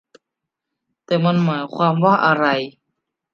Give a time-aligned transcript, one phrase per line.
[1.05, 2.45] แต่มันหมายความว่าอะไร